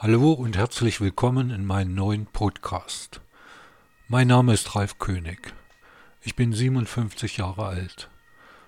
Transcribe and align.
Hallo 0.00 0.30
und 0.30 0.56
herzlich 0.56 1.00
willkommen 1.00 1.50
in 1.50 1.64
meinem 1.64 1.92
neuen 1.92 2.26
Podcast. 2.26 3.20
Mein 4.06 4.28
Name 4.28 4.54
ist 4.54 4.76
Ralf 4.76 5.00
König. 5.00 5.52
Ich 6.22 6.36
bin 6.36 6.52
57 6.52 7.38
Jahre 7.38 7.66
alt. 7.66 8.08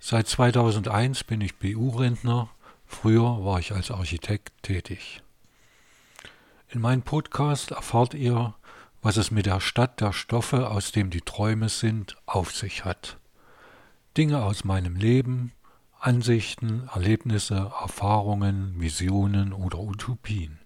Seit 0.00 0.26
2001 0.26 1.22
bin 1.22 1.40
ich 1.40 1.60
BU-Rentner. 1.60 2.48
Früher 2.86 3.44
war 3.44 3.60
ich 3.60 3.70
als 3.70 3.92
Architekt 3.92 4.50
tätig. 4.64 5.22
In 6.70 6.80
meinem 6.80 7.02
Podcast 7.02 7.70
erfahrt 7.70 8.14
ihr, 8.14 8.54
was 9.00 9.16
es 9.16 9.30
mit 9.30 9.46
der 9.46 9.60
Stadt 9.60 10.00
der 10.00 10.12
Stoffe, 10.12 10.70
aus 10.70 10.90
dem 10.90 11.10
die 11.10 11.20
Träume 11.20 11.68
sind, 11.68 12.16
auf 12.26 12.50
sich 12.50 12.84
hat. 12.84 13.16
Dinge 14.16 14.42
aus 14.42 14.64
meinem 14.64 14.96
Leben, 14.96 15.52
Ansichten, 16.00 16.88
Erlebnisse, 16.92 17.70
Erfahrungen, 17.80 18.74
Visionen 18.80 19.52
oder 19.52 19.78
Utopien. 19.78 20.58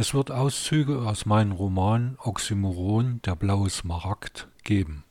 Es 0.00 0.14
wird 0.14 0.30
Auszüge 0.30 1.00
aus 1.08 1.26
meinem 1.26 1.50
Roman 1.50 2.18
Oxymoron, 2.22 3.20
der 3.22 3.34
blaue 3.34 3.68
Smaragd, 3.68 4.46
geben. 4.62 5.02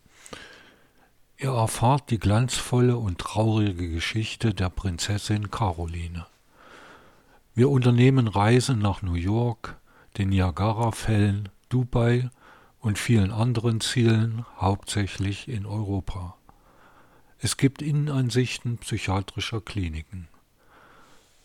Ihr 1.35 1.51
erfahrt 1.51 2.09
die 2.09 2.19
glanzvolle 2.19 2.95
und 2.95 3.17
traurige 3.17 3.89
Geschichte 3.89 4.53
der 4.53 4.69
Prinzessin 4.69 5.51
Caroline. 5.51 6.25
Wir 7.53 7.69
unternehmen 7.69 8.29
Reisen 8.29 8.79
nach 8.79 9.01
New 9.01 9.15
York, 9.15 9.77
den 10.17 10.29
Niagara-Fällen, 10.29 11.49
Dubai 11.67 12.29
und 12.79 12.97
vielen 12.97 13.33
anderen 13.33 13.81
Zielen, 13.81 14.45
hauptsächlich 14.55 15.49
in 15.49 15.65
Europa. 15.65 16.37
Es 17.39 17.57
gibt 17.57 17.81
Innenansichten 17.81 18.77
psychiatrischer 18.77 19.59
Kliniken. 19.59 20.29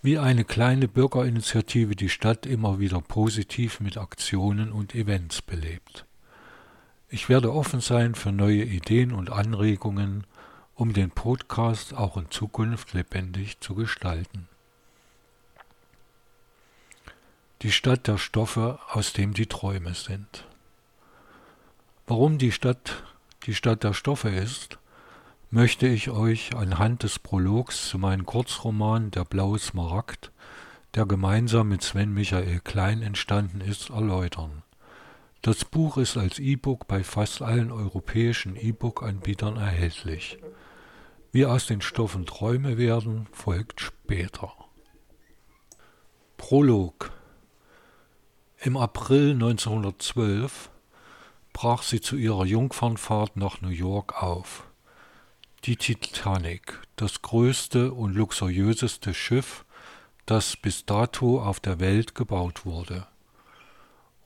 Wie 0.04 0.18
eine 0.18 0.44
kleine 0.44 0.88
Bürgerinitiative 0.88 1.94
die 1.94 2.08
Stadt 2.08 2.44
immer 2.44 2.80
wieder 2.80 3.00
positiv 3.00 3.78
mit 3.78 3.96
Aktionen 3.96 4.72
und 4.72 4.96
Events 4.96 5.42
belebt. 5.42 6.06
Ich 7.08 7.28
werde 7.28 7.52
offen 7.52 7.80
sein 7.80 8.16
für 8.16 8.32
neue 8.32 8.64
Ideen 8.64 9.12
und 9.12 9.30
Anregungen, 9.30 10.26
um 10.74 10.92
den 10.92 11.12
Podcast 11.12 11.94
auch 11.94 12.16
in 12.16 12.28
Zukunft 12.32 12.94
lebendig 12.94 13.60
zu 13.60 13.76
gestalten. 13.76 14.48
Die 17.62 17.70
Stadt 17.70 18.08
der 18.08 18.18
Stoffe, 18.18 18.80
aus 18.88 19.12
dem 19.12 19.34
die 19.34 19.46
Träume 19.46 19.94
sind. 19.94 20.48
Warum 22.08 22.38
die 22.38 22.50
Stadt 22.50 23.04
die 23.46 23.54
Stadt 23.54 23.84
der 23.84 23.94
Stoffe 23.94 24.30
ist, 24.30 24.78
möchte 25.52 25.86
ich 25.86 26.08
euch 26.08 26.56
anhand 26.56 27.02
des 27.02 27.18
Prologs 27.18 27.86
zu 27.90 27.98
meinem 27.98 28.24
Kurzroman 28.24 29.10
Der 29.10 29.26
blaue 29.26 29.58
Smaragd, 29.58 30.32
der 30.94 31.04
gemeinsam 31.04 31.68
mit 31.68 31.82
Sven 31.82 32.14
Michael 32.14 32.60
Klein 32.60 33.02
entstanden 33.02 33.60
ist, 33.60 33.90
erläutern. 33.90 34.62
Das 35.42 35.66
Buch 35.66 35.98
ist 35.98 36.16
als 36.16 36.38
E-Book 36.38 36.88
bei 36.88 37.04
fast 37.04 37.42
allen 37.42 37.70
europäischen 37.70 38.56
E-Book-Anbietern 38.56 39.58
erhältlich. 39.58 40.38
Wie 41.32 41.44
aus 41.44 41.66
den 41.66 41.82
Stoffen 41.82 42.24
Träume 42.24 42.78
werden, 42.78 43.28
folgt 43.32 43.82
später. 43.82 44.54
Prolog 46.38 47.12
Im 48.58 48.78
April 48.78 49.32
1912 49.32 50.70
brach 51.52 51.82
sie 51.82 52.00
zu 52.00 52.16
ihrer 52.16 52.46
Jungfernfahrt 52.46 53.36
nach 53.36 53.60
New 53.60 53.68
York 53.68 54.22
auf. 54.22 54.71
Die 55.64 55.76
Titanic, 55.76 56.80
das 56.96 57.22
größte 57.22 57.92
und 57.92 58.16
luxuriöseste 58.16 59.14
Schiff, 59.14 59.64
das 60.26 60.56
bis 60.56 60.86
dato 60.86 61.40
auf 61.40 61.60
der 61.60 61.78
Welt 61.78 62.16
gebaut 62.16 62.66
wurde. 62.66 63.06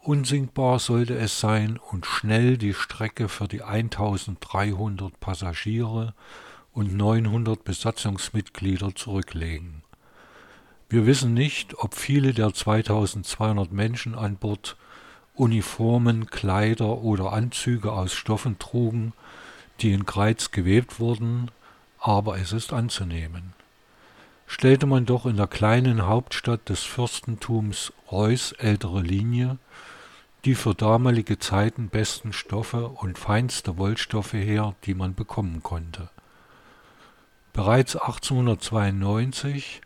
Unsinkbar 0.00 0.78
sollte 0.78 1.14
es 1.14 1.38
sein 1.38 1.78
und 1.90 2.06
schnell 2.06 2.56
die 2.56 2.72
Strecke 2.72 3.28
für 3.28 3.48
die 3.48 3.62
1300 3.62 5.20
Passagiere 5.20 6.14
und 6.72 6.96
900 6.96 7.62
Besatzungsmitglieder 7.62 8.94
zurücklegen. 8.94 9.82
Wir 10.88 11.04
wissen 11.04 11.34
nicht, 11.34 11.76
ob 11.76 11.96
viele 11.96 12.32
der 12.32 12.54
2200 12.54 13.72
Menschen 13.72 14.14
an 14.14 14.36
Bord 14.36 14.78
Uniformen, 15.34 16.28
Kleider 16.30 17.02
oder 17.02 17.34
Anzüge 17.34 17.92
aus 17.92 18.14
Stoffen 18.14 18.58
trugen, 18.58 19.12
die 19.80 19.92
in 19.92 20.06
Greiz 20.06 20.50
gewebt 20.50 21.00
wurden, 21.00 21.50
aber 21.98 22.38
es 22.38 22.52
ist 22.52 22.72
anzunehmen. 22.72 23.54
Stellte 24.46 24.86
man 24.86 25.06
doch 25.06 25.26
in 25.26 25.36
der 25.36 25.48
kleinen 25.48 26.06
Hauptstadt 26.06 26.68
des 26.68 26.84
Fürstentums 26.84 27.92
Reuß 28.10 28.52
ältere 28.52 29.02
Linie 29.02 29.58
die 30.46 30.54
für 30.54 30.74
damalige 30.76 31.40
Zeiten 31.40 31.88
besten 31.88 32.32
Stoffe 32.32 32.86
und 32.86 33.18
feinste 33.18 33.78
Wollstoffe 33.78 34.34
her, 34.34 34.76
die 34.84 34.94
man 34.94 35.16
bekommen 35.16 35.60
konnte. 35.64 36.08
Bereits 37.52 37.96
1892 37.96 39.80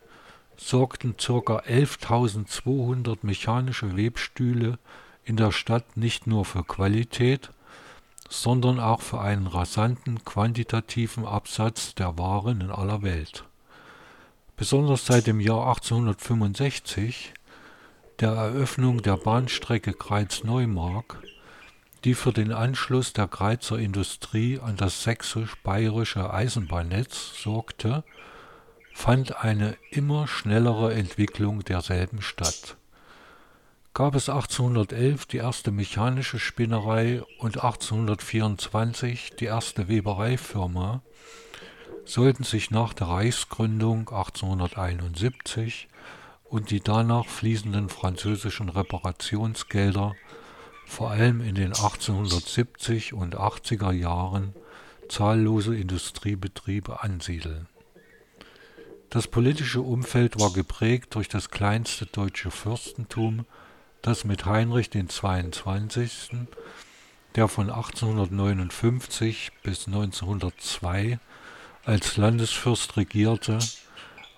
sorgten 0.57 1.17
ca. 1.17 1.31
11.200 1.31 3.17
mechanische 3.23 3.97
Webstühle 3.97 4.77
in 5.23 5.35
der 5.35 5.51
Stadt 5.51 5.97
nicht 5.97 6.27
nur 6.27 6.45
für 6.45 6.63
Qualität, 6.63 7.49
sondern 8.31 8.79
auch 8.79 9.01
für 9.01 9.19
einen 9.19 9.45
rasanten 9.45 10.23
quantitativen 10.23 11.25
Absatz 11.25 11.93
der 11.95 12.17
Waren 12.17 12.61
in 12.61 12.71
aller 12.71 13.01
Welt. 13.01 13.43
Besonders 14.55 15.05
seit 15.05 15.27
dem 15.27 15.41
Jahr 15.41 15.67
1865, 15.67 17.33
der 18.21 18.31
Eröffnung 18.31 19.01
der 19.01 19.17
Bahnstrecke 19.17 19.91
Greiz-Neumark, 19.91 21.21
die 22.05 22.13
für 22.15 22.31
den 22.31 22.53
Anschluss 22.53 23.11
der 23.11 23.27
Greizer 23.27 23.77
Industrie 23.77 24.59
an 24.59 24.77
das 24.77 25.03
sächsisch-bayerische 25.03 26.33
Eisenbahnnetz 26.33 27.43
sorgte, 27.43 28.05
fand 28.93 29.43
eine 29.43 29.75
immer 29.89 30.27
schnellere 30.27 30.93
Entwicklung 30.93 31.65
derselben 31.65 32.21
statt 32.21 32.77
gab 33.93 34.15
es 34.15 34.29
1811 34.29 35.25
die 35.25 35.37
erste 35.37 35.71
mechanische 35.71 36.39
Spinnerei 36.39 37.21
und 37.39 37.57
1824 37.57 39.31
die 39.39 39.45
erste 39.45 39.87
Webereifirma, 39.89 41.01
sollten 42.05 42.43
sich 42.43 42.71
nach 42.71 42.93
der 42.93 43.07
Reichsgründung 43.07 44.09
1871 44.09 45.87
und 46.45 46.71
die 46.71 46.81
danach 46.81 47.27
fließenden 47.27 47.89
französischen 47.89 48.69
Reparationsgelder 48.69 50.15
vor 50.85 51.11
allem 51.11 51.41
in 51.41 51.55
den 51.55 51.73
1870 51.73 53.13
und 53.13 53.37
80er 53.37 53.91
Jahren 53.91 54.53
zahllose 55.07 55.75
Industriebetriebe 55.75 57.03
ansiedeln. 57.03 57.67
Das 59.09 59.27
politische 59.27 59.81
Umfeld 59.81 60.39
war 60.39 60.53
geprägt 60.53 61.15
durch 61.15 61.27
das 61.27 61.49
kleinste 61.49 62.05
deutsche 62.05 62.51
Fürstentum 62.51 63.45
das 64.01 64.23
mit 64.23 64.45
Heinrich 64.45 64.89
den 64.89 65.09
22., 65.09 66.31
der 67.35 67.47
von 67.47 67.69
1859 67.69 69.51
bis 69.63 69.87
1902 69.87 71.19
als 71.85 72.17
Landesfürst 72.17 72.97
regierte, 72.97 73.59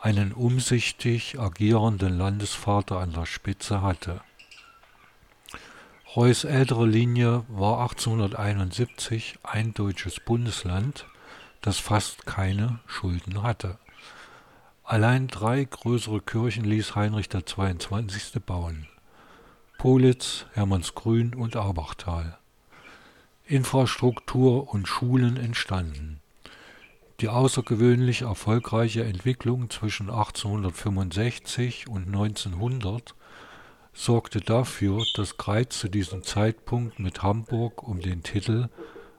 einen 0.01 0.33
umsichtig 0.33 1.39
agierenden 1.39 2.17
Landesvater 2.17 2.99
an 2.99 3.13
der 3.13 3.25
Spitze 3.25 3.81
hatte. 3.81 4.21
Reuß 6.15 6.43
ältere 6.43 6.85
Linie 6.85 7.43
war 7.47 7.81
1871 7.81 9.39
ein 9.43 9.73
deutsches 9.73 10.19
Bundesland, 10.19 11.07
das 11.61 11.79
fast 11.79 12.25
keine 12.25 12.79
Schulden 12.85 13.41
hatte. 13.41 13.79
Allein 14.83 15.27
drei 15.27 15.63
größere 15.63 16.21
Kirchen 16.21 16.65
ließ 16.65 16.95
Heinrich 16.95 17.29
der 17.29 17.45
22. 17.45 18.43
bauen. 18.45 18.87
Politz, 19.83 20.45
Hermannsgrün 20.53 21.35
und 21.35 21.57
Aubachtal. 21.57 22.37
Infrastruktur 23.45 24.73
und 24.73 24.87
Schulen 24.87 25.35
entstanden. 25.35 26.21
Die 27.19 27.27
außergewöhnlich 27.27 28.21
erfolgreiche 28.21 29.03
Entwicklung 29.03 29.69
zwischen 29.69 30.09
1865 30.09 31.89
und 31.89 32.07
1900 32.07 33.13
sorgte 33.91 34.39
dafür, 34.39 35.03
dass 35.15 35.35
Greiz 35.35 35.79
zu 35.79 35.89
diesem 35.89 36.23
Zeitpunkt 36.23 36.99
mit 36.99 37.21
Hamburg 37.21 37.83
um 37.83 37.99
den 37.99 38.23
Titel 38.23 38.69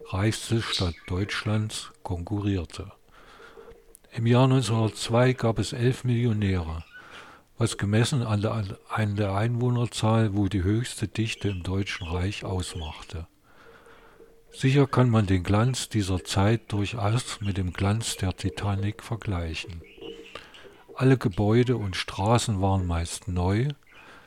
Reichste 0.07 0.63
Stadt 0.63 0.95
Deutschlands 1.09 1.91
konkurrierte. 2.03 2.91
Im 4.13 4.27
Jahr 4.27 4.45
1902 4.45 5.35
gab 5.35 5.59
es 5.59 5.75
elf 5.75 6.05
Millionäre 6.05 6.85
was 7.57 7.79
gemessen 7.79 8.23
an 8.23 8.41
der, 8.41 8.65
an 8.89 9.17
der 9.17 9.35
Einwohnerzahl 9.35 10.35
wohl 10.35 10.49
die 10.49 10.65
höchste 10.65 11.07
Dichte 11.07 11.49
im 11.49 11.63
Deutschen 11.63 12.07
Reich 12.07 12.45
ausmachte. 12.45 13.27
Sicher 14.53 14.87
kann 14.87 15.11
man 15.11 15.27
den 15.27 15.43
Glanz 15.43 15.89
dieser 15.89 16.25
Zeit 16.25 16.73
durchaus 16.73 17.41
mit 17.41 17.57
dem 17.57 17.73
Glanz 17.73 18.17
der 18.17 18.37
Titanic 18.37 19.03
vergleichen. 19.03 19.83
Alle 20.97 21.19
Gebäude 21.19 21.77
und 21.77 21.97
Straßen 21.97 22.61
waren 22.61 22.87
meist 22.87 23.29
neu, 23.29 23.69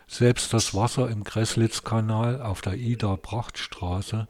Selbst 0.09 0.53
das 0.53 0.73
Wasser 0.73 1.09
im 1.09 1.25
Gräßlitzkanal 1.25 2.41
auf 2.41 2.61
der 2.61 2.75
Ida-Prachtstraße 2.75 4.29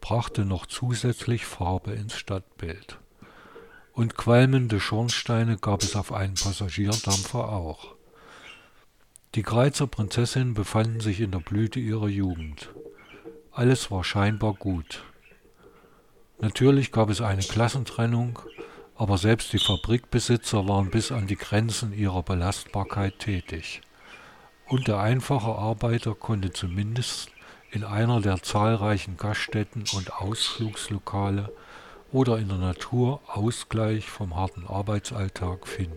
brachte 0.00 0.44
noch 0.44 0.66
zusätzlich 0.66 1.44
Farbe 1.44 1.92
ins 1.92 2.14
Stadtbild. 2.16 2.98
Und 3.92 4.16
qualmende 4.16 4.78
Schornsteine 4.78 5.56
gab 5.58 5.82
es 5.82 5.96
auf 5.96 6.12
einem 6.12 6.34
Passagierdampfer 6.34 7.48
auch. 7.48 7.95
Die 9.36 9.42
Greizer 9.42 9.86
Prinzessinnen 9.86 10.54
befanden 10.54 11.00
sich 11.00 11.20
in 11.20 11.30
der 11.30 11.40
Blüte 11.40 11.78
ihrer 11.78 12.08
Jugend. 12.08 12.70
Alles 13.52 13.90
war 13.90 14.02
scheinbar 14.02 14.54
gut. 14.54 15.04
Natürlich 16.40 16.90
gab 16.90 17.10
es 17.10 17.20
eine 17.20 17.42
Klassentrennung, 17.42 18.38
aber 18.94 19.18
selbst 19.18 19.52
die 19.52 19.58
Fabrikbesitzer 19.58 20.66
waren 20.66 20.90
bis 20.90 21.12
an 21.12 21.26
die 21.26 21.36
Grenzen 21.36 21.92
ihrer 21.92 22.22
Belastbarkeit 22.22 23.18
tätig. 23.18 23.82
Und 24.68 24.88
der 24.88 25.00
einfache 25.00 25.54
Arbeiter 25.54 26.14
konnte 26.14 26.50
zumindest 26.50 27.30
in 27.72 27.84
einer 27.84 28.22
der 28.22 28.42
zahlreichen 28.42 29.18
Gaststätten 29.18 29.84
und 29.94 30.14
Ausflugslokale 30.14 31.52
oder 32.10 32.38
in 32.38 32.48
der 32.48 32.56
Natur 32.56 33.20
Ausgleich 33.26 34.06
vom 34.06 34.34
harten 34.34 34.66
Arbeitsalltag 34.66 35.68
finden 35.68 35.94